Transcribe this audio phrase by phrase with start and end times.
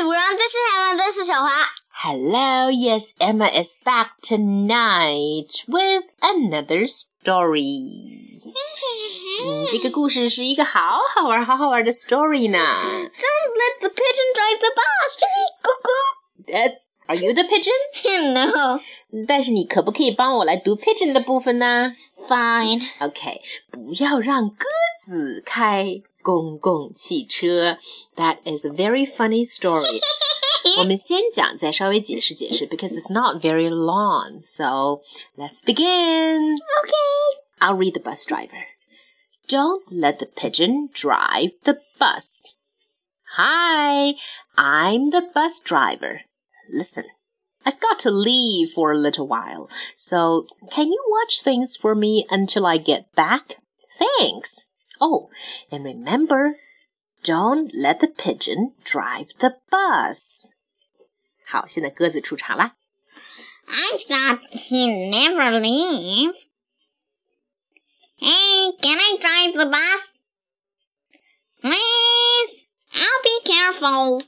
[0.00, 1.50] everyone, this is Emma, this is 小华。
[2.02, 8.40] Hello, yes, Emma is back tonight with another story.
[9.44, 12.58] 嗯，这个故事是一个好好玩、好好玩的 story 呢。
[12.58, 15.18] Don't let the pigeon drive the bus.
[17.10, 17.10] Cuckoo.
[17.10, 18.32] 呃、a r e you the pigeon？
[18.32, 18.80] no.
[19.26, 21.94] 但是你可不可以帮我来读 pigeon 的部分呢
[22.28, 22.82] Fine.
[23.00, 23.40] ？OK，
[23.70, 24.66] 不要让鸽
[25.04, 27.78] 子开公共汽车。
[28.16, 30.00] That is a very funny story.
[30.78, 34.42] 我们先讲，再稍微解释解释，because it's not very long.
[34.42, 35.02] So
[35.36, 36.56] let's begin.
[36.82, 37.36] Okay.
[37.60, 38.66] I'll read the bus driver.
[39.48, 42.56] Don't let the pigeon drive the bus.
[43.36, 44.16] Hi,
[44.56, 46.22] I'm the bus driver.
[46.70, 47.04] Listen,
[47.64, 52.24] I've got to leave for a little while, so can you watch things for me
[52.30, 53.56] until I get back?
[53.98, 54.66] Thanks.
[55.00, 55.30] Oh,
[55.70, 56.56] and remember,
[57.22, 60.52] don't let the pigeon drive the bus.
[61.46, 62.76] 好，现在鸽子出场啦。
[63.68, 66.34] I thought he'd never leave.
[68.18, 70.12] Hey, can I drive the bus?
[71.60, 72.68] Please.
[72.94, 74.22] I'll be careful.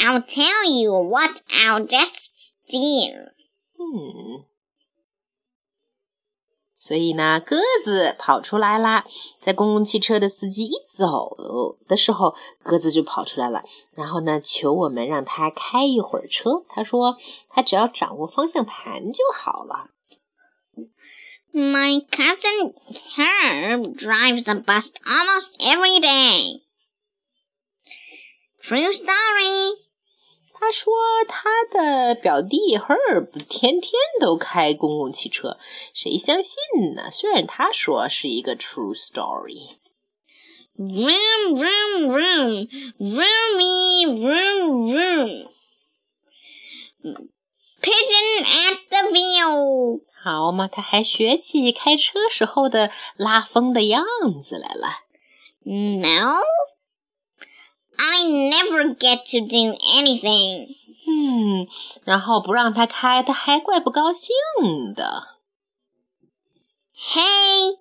[0.00, 3.32] I'll tell you what I'll just steal.
[3.78, 4.44] 嗯，
[6.76, 9.04] 所以呢，鸽子跑出来啦。
[9.40, 13.64] 在公共汽车的司机一走的时候，鸽子就跑出来了。
[13.92, 16.64] 然后呢，求我们让他开一会儿车。
[16.68, 17.16] 他说
[17.48, 19.90] 他只要掌握方向盘就好了。
[21.52, 22.74] My cousin
[23.16, 26.60] Herb drives the bus almost every day.
[28.60, 29.72] True story.
[30.61, 30.93] 他说
[31.27, 35.57] 他的表弟 Herb 天天都开公共汽车，
[35.91, 36.55] 谁相信
[36.95, 37.09] 呢？
[37.11, 39.79] 虽然他说是一个 true story。
[40.77, 42.69] Vroom, vroom, vroom.
[42.99, 45.49] Vroomy, vroom, vroom.
[47.81, 50.01] Pigeon at the wheel.
[50.23, 54.05] 好嘛，他还学起开车时候的拉风的样
[54.43, 54.89] 子来了。
[55.63, 56.37] No.
[58.03, 60.75] I never get to do anything.
[61.07, 61.67] 嗯，
[62.03, 64.33] 然后不让他开，他还怪不高兴
[64.95, 65.37] 的。
[66.95, 67.77] Hey,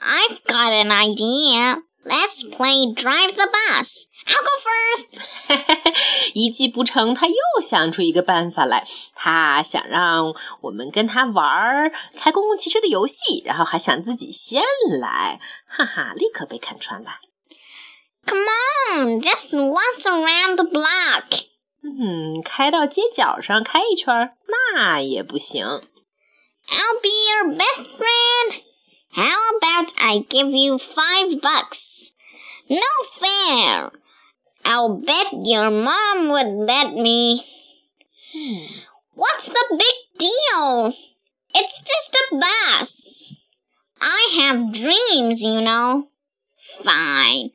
[0.00, 1.82] I've got an idea.
[2.04, 4.06] Let's play drive the bus.
[4.26, 5.20] I'll go first.
[6.32, 8.86] 一计不成，他又想出一个办法来。
[9.14, 14.62] 他想让我们跟他玩儿开公共汽车的游戏，然后还想自己先
[15.00, 17.10] 来，哈哈，立刻被看穿了。
[18.25, 18.45] Come
[18.97, 21.45] on, just once around the block.
[21.83, 25.65] 嗯，开到街角上开一圈儿，那也不行。
[25.65, 28.61] I'll be your best friend.
[29.11, 32.13] How about I give you five bucks?
[32.67, 32.81] No
[33.13, 33.91] fair.
[34.63, 37.39] I'll bet your mom would let me.
[39.13, 40.91] What's the big deal?
[41.53, 43.33] It's just a bus.
[44.01, 46.09] I have dreams, you know.
[46.57, 47.51] Fine.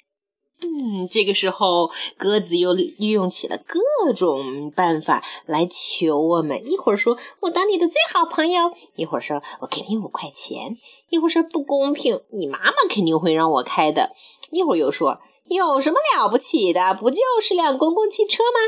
[0.65, 6.59] 嗯，这个时候鸽子又利用起了各种办法来求我们。
[6.67, 10.75] 一会儿说我当你的最好朋友，一会儿说我给你五块钱，
[11.09, 14.15] 一会儿说不公平，你妈妈肯定会让我开的，
[14.51, 18.59] 一会儿又说有什么了不起的，不就是辆公共汽车吗？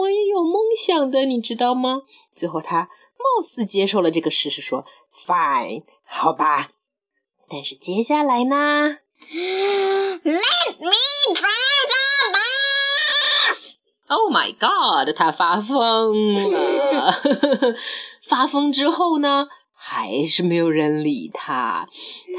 [0.00, 2.02] 我也有梦想的，你知道吗？
[2.34, 6.70] 最后他貌似接受了这个事实，说 “fine，好吧”。
[7.48, 8.98] 但是接下来呢？
[10.22, 13.74] Let me drive the bus.
[14.10, 15.14] Oh my God！
[15.14, 17.14] 他发疯了。
[18.20, 21.88] 发疯之后呢，还是没有人理他。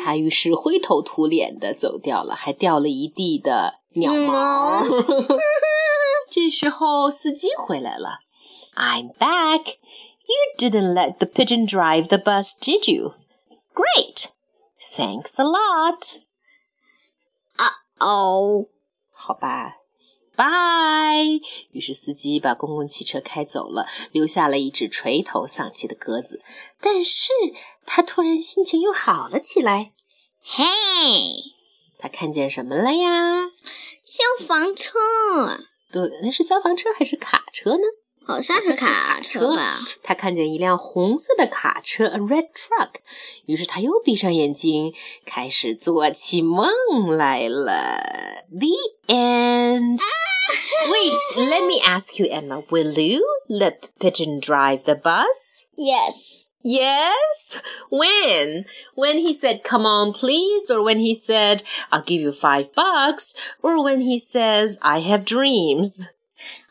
[0.04, 4.84] 他于是灰头土脸的走掉了，还掉了一地的鸟毛。
[6.30, 8.20] 这时候司机回来了。
[8.76, 9.76] I'm back.
[10.28, 13.14] You didn't let the pigeon drive the bus, did you?
[13.74, 14.30] Great.
[14.96, 16.22] Thanks a lot.
[17.56, 18.66] 啊哦
[19.12, 19.81] 好吧，
[20.42, 21.24] 拜。
[21.72, 26.42] 于是司机把公共汽车开走了，留下了一只垂头丧气的鸽子。
[26.80, 27.30] 但是
[27.86, 29.92] 他突然心情又好了起来。
[30.44, 31.44] Hey.
[32.00, 33.52] 他看见什么了呀？
[34.04, 34.98] 消防车。
[35.92, 37.84] 对，那是消防车还是卡车呢？
[38.26, 39.80] 好像是卡车吧。
[40.04, 42.90] 他看见一辆红色的卡车，a red truck。
[43.46, 44.94] 于是他又闭上眼睛，
[45.26, 46.72] 开始做起梦
[47.08, 48.46] 来了。
[48.50, 48.70] The
[49.08, 49.21] end。
[51.72, 52.64] 为 Wait, let me ask you, Emma.
[52.70, 55.68] Will you let the pigeon drive the bus?
[55.78, 56.52] Yes.
[56.64, 57.62] Yes.
[57.90, 58.66] When?
[58.96, 63.34] When he said, come on, please, or when he said, I'll give you five bucks,
[63.64, 66.08] or when he says, I have dreams.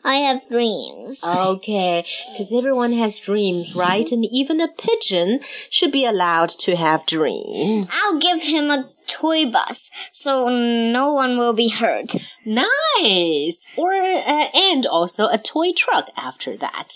[0.03, 1.23] I have dreams.
[1.23, 4.11] Okay, because everyone has dreams, right?
[4.11, 5.39] And even a pigeon
[5.69, 7.91] should be allowed to have dreams.
[7.93, 12.15] I'll give him a toy bus so no one will be hurt.
[12.45, 13.77] Nice.
[13.77, 16.89] Or uh, and also a toy truck after that.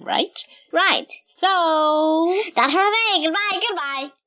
[0.00, 0.38] Right?
[0.72, 1.12] Right.
[1.26, 3.24] So That's our thing.
[3.24, 3.60] Goodbye.
[3.68, 4.23] Goodbye.